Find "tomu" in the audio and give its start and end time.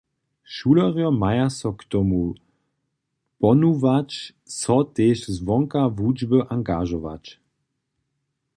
1.95-2.21